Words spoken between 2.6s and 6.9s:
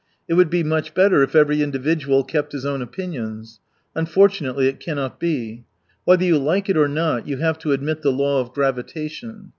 own opinions. Unfortunately, it cannot be. Whether you like it or